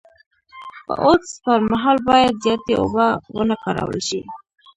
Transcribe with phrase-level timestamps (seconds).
[0.87, 4.21] د اودس پر مهال باید زیاتې اوبه و نه کارول شي.